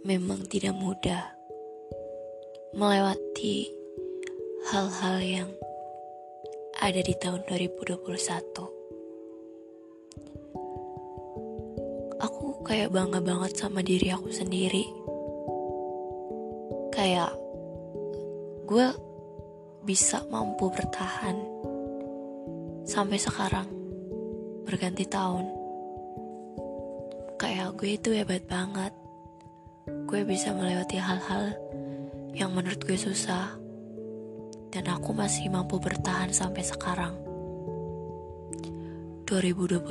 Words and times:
memang 0.00 0.48
tidak 0.48 0.72
mudah 0.72 1.36
melewati 2.72 3.68
hal-hal 4.72 5.16
yang 5.20 5.50
ada 6.80 7.00
di 7.04 7.12
tahun 7.20 7.44
2021. 7.44 8.08
Aku 12.20 12.64
kayak 12.64 12.92
bangga 12.92 13.20
banget 13.20 13.52
sama 13.60 13.84
diri 13.84 14.08
aku 14.08 14.32
sendiri. 14.32 14.88
Kayak 16.96 17.36
gue 18.64 18.88
bisa 19.84 20.24
mampu 20.32 20.72
bertahan 20.72 21.36
sampai 22.88 23.20
sekarang 23.20 23.68
berganti 24.64 25.04
tahun. 25.04 25.44
Kayak 27.36 27.76
gue 27.76 28.00
itu 28.00 28.16
hebat 28.16 28.44
banget. 28.48 28.99
Gue 30.06 30.24
bisa 30.26 30.54
melewati 30.54 30.98
hal-hal 30.98 31.54
yang 32.34 32.50
menurut 32.54 32.78
gue 32.82 32.98
susah 32.98 33.60
dan 34.70 34.86
aku 34.86 35.10
masih 35.10 35.50
mampu 35.50 35.82
bertahan 35.82 36.30
sampai 36.30 36.62
sekarang. 36.62 37.18
2021 39.26 39.90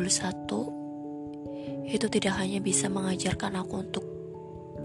itu 1.90 2.06
tidak 2.12 2.38
hanya 2.40 2.60
bisa 2.60 2.90
mengajarkan 2.92 3.56
aku 3.64 3.76
untuk 3.80 4.04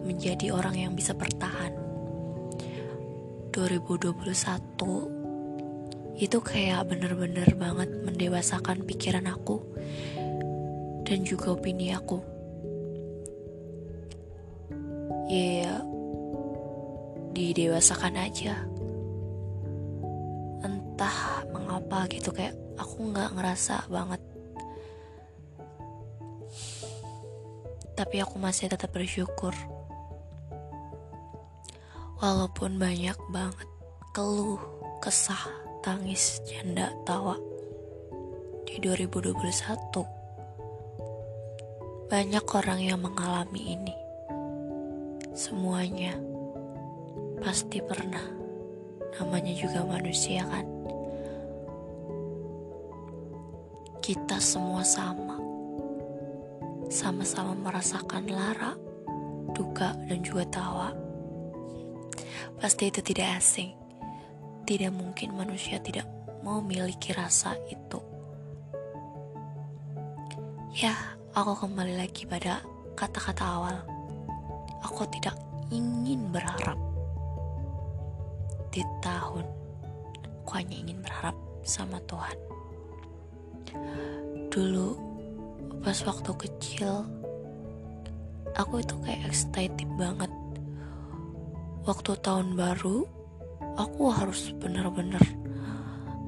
menjadi 0.07 0.51
orang 0.55 0.79
yang 0.79 0.95
bisa 0.95 1.15
bertahan. 1.15 1.73
2021 3.55 5.15
itu 6.15 6.39
kayak 6.39 6.87
bener-bener 6.91 7.55
banget 7.59 7.91
mendewasakan 8.03 8.83
pikiran 8.87 9.27
aku 9.31 9.63
dan 11.07 11.25
juga 11.27 11.51
opini 11.55 11.95
aku. 11.95 12.34
Ya, 15.35 15.83
didewasakan 17.35 18.15
aja. 18.23 18.55
Entah 20.63 21.43
mengapa 21.51 22.07
gitu 22.07 22.31
kayak 22.31 22.55
aku 22.79 23.11
nggak 23.11 23.35
ngerasa 23.35 23.91
banget. 23.91 24.23
Tapi 27.99 28.23
aku 28.23 28.39
masih 28.39 28.71
tetap 28.71 28.95
bersyukur. 28.95 29.51
Walaupun 32.23 32.79
banyak 32.79 33.19
banget 33.35 33.67
keluh 34.15 34.63
kesah 35.03 35.51
tangis 35.83 36.39
janda 36.47 36.95
tawa 37.03 37.35
di 38.71 38.79
2021 38.79 39.35
banyak 42.07 42.45
orang 42.55 42.79
yang 42.79 43.03
mengalami 43.03 43.75
ini 43.75 44.04
semuanya 45.35 46.15
pasti 47.43 47.83
pernah. 47.83 48.23
Namanya 49.19 49.51
juga 49.55 49.83
manusia 49.83 50.47
kan. 50.47 50.67
Kita 53.99 54.39
semua 54.39 54.87
sama. 54.87 55.39
Sama-sama 56.87 57.59
merasakan 57.59 58.31
lara, 58.31 58.79
duka, 59.55 59.99
dan 60.07 60.23
juga 60.23 60.47
tawa. 60.51 60.89
Pasti 62.63 62.91
itu 62.91 63.03
tidak 63.03 63.43
asing. 63.43 63.75
Tidak 64.65 64.93
mungkin 64.95 65.35
manusia 65.35 65.83
tidak 65.83 66.07
memiliki 66.47 67.11
rasa 67.11 67.59
itu. 67.71 67.99
Ya, 70.75 70.95
aku 71.35 71.67
kembali 71.67 71.99
lagi 71.99 72.27
pada 72.27 72.61
kata-kata 72.99 73.45
awal. 73.47 73.94
Aku 74.85 75.09
tidak 75.09 75.35
ingin 75.73 76.29
berharap 76.29 76.77
di 78.69 78.85
tahun 79.01 79.47
aku 80.45 80.51
hanya 80.61 80.77
ingin 80.77 81.01
berharap 81.01 81.37
sama 81.65 81.97
Tuhan. 82.05 82.37
Dulu 84.53 84.89
pas 85.81 85.97
waktu 86.05 86.31
kecil 86.37 87.09
aku 88.53 88.85
itu 88.85 88.95
kayak 89.01 89.25
excited 89.33 89.89
banget. 89.97 90.29
Waktu 91.89 92.13
tahun 92.21 92.55
baru 92.55 93.09
aku 93.81 94.13
harus 94.13 94.53
bener-bener 94.61 95.21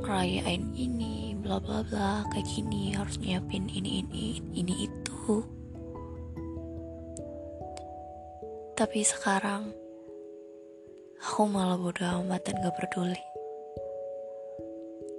ngerayain 0.00 0.72
ini 0.72 1.36
bla 1.36 1.60
bla 1.60 1.84
bla 1.84 2.24
kayak 2.32 2.48
gini 2.48 2.96
harus 2.96 3.20
nyiapin 3.20 3.68
ini 3.68 4.04
ini 4.04 4.40
ini 4.54 4.74
itu 4.88 5.44
tapi 8.76 9.00
sekarang 9.00 9.72
Aku 11.16 11.48
malah 11.48 11.80
bodo 11.80 12.04
amat 12.04 12.44
dan 12.44 12.60
gak 12.60 12.76
peduli. 12.76 13.22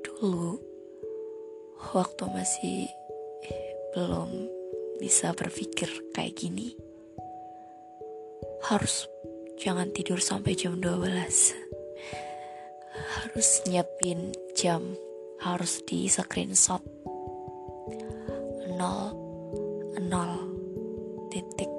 Dulu, 0.05 0.55
waktu 1.91 2.23
masih 2.29 2.85
belum 3.97 4.29
bisa 5.01 5.33
berpikir 5.33 5.89
kayak 6.13 6.37
gini, 6.37 6.77
harus 8.69 9.09
jangan 9.57 9.89
tidur 9.89 10.21
sampai 10.21 10.53
jam 10.53 10.77
12. 10.77 11.57
Harus 12.97 13.49
nyiapin 13.65 14.37
jam, 14.53 14.95
harus 15.41 15.81
di 15.83 16.05
screenshot. 16.05 16.81
Nol, 18.77 19.11
nol, 19.97 20.31
titik, 21.33 21.71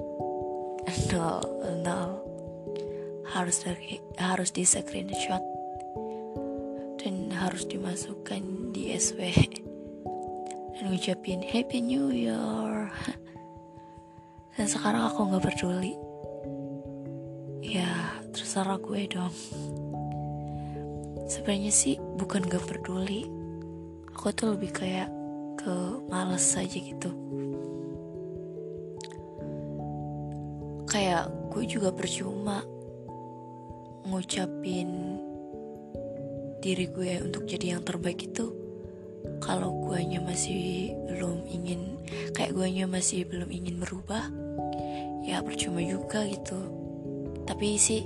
nol, 1.15 1.39
nol 1.39 1.58
harus 3.39 3.63
dari 3.63 4.03
harus 4.19 4.51
di 4.51 4.67
screenshot 4.67 5.39
dan 6.99 7.31
harus 7.31 7.63
dimasukkan 7.71 8.75
di 8.75 8.91
SW 8.99 9.31
dan 10.75 10.85
ngucapin 10.91 11.39
Happy 11.47 11.79
New 11.79 12.11
Year. 12.11 12.91
Dan 14.59 14.67
sekarang 14.67 15.07
aku 15.07 15.31
nggak 15.31 15.55
peduli. 15.55 15.95
Ya 17.63 18.19
terserah 18.35 18.75
gue 18.83 19.07
dong. 19.07 19.31
Sebenarnya 21.31 21.71
sih 21.71 21.95
bukan 22.19 22.43
gak 22.43 22.67
peduli. 22.67 23.23
Aku 24.19 24.35
tuh 24.35 24.59
lebih 24.59 24.75
kayak 24.75 25.07
ke 25.63 26.03
males 26.11 26.43
aja 26.59 26.75
gitu. 26.75 27.15
Kayak 30.91 31.31
gue 31.55 31.63
juga 31.71 31.95
percuma 31.95 32.67
ngucapin 34.09 35.21
diri 36.59 36.91
gue 36.91 37.23
untuk 37.23 37.45
jadi 37.47 37.77
yang 37.79 37.83
terbaik 37.87 38.19
itu 38.25 38.51
kalau 39.39 39.71
guanya 39.85 40.19
masih 40.19 40.97
belum 41.07 41.47
ingin 41.47 42.01
kayak 42.35 42.57
guanya 42.57 42.89
masih 42.89 43.29
belum 43.29 43.47
ingin 43.53 43.79
berubah 43.79 44.27
ya 45.23 45.45
percuma 45.45 45.85
juga 45.85 46.25
gitu. 46.27 46.59
Tapi 47.45 47.77
sih 47.77 48.03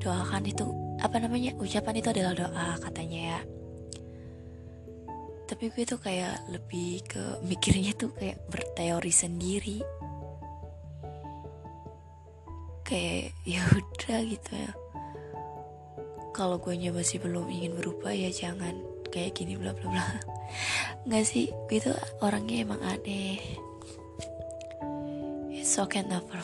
doakan 0.00 0.44
itu 0.48 0.66
apa 0.98 1.16
namanya 1.20 1.54
ucapan 1.60 2.00
itu 2.00 2.08
adalah 2.10 2.34
doa 2.34 2.68
katanya 2.80 3.20
ya. 3.36 3.40
Tapi 5.46 5.68
gue 5.68 5.84
tuh 5.84 6.00
kayak 6.00 6.48
lebih 6.48 7.04
ke 7.04 7.22
mikirnya 7.44 7.92
tuh 7.94 8.10
kayak 8.16 8.40
berteori 8.48 9.12
sendiri. 9.12 9.78
Kayak 12.82 13.36
ya 13.46 13.62
udah 13.70 14.18
gitu 14.26 14.52
ya 14.52 14.72
kalau 16.32 16.56
gue 16.58 16.74
masih 16.90 17.20
belum 17.20 17.48
ingin 17.52 17.76
berubah 17.76 18.12
ya 18.12 18.32
jangan 18.32 18.80
kayak 19.12 19.36
gini 19.36 19.60
bla 19.60 19.76
bla 19.76 19.86
bla. 19.92 20.04
Nggak 21.06 21.24
sih 21.28 21.52
gue 21.68 21.78
tuh 21.78 21.96
orangnya 22.24 22.64
emang 22.64 22.80
aneh. 22.80 23.38
It's 25.52 25.78
okay 25.78 26.02
never 26.02 26.42